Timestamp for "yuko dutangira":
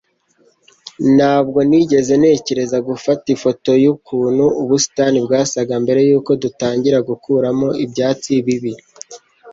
6.09-6.97